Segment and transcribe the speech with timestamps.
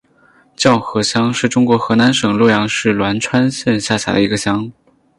[0.55, 4.71] 叫河乡是中国河南省洛阳市栾川县下辖的一个乡。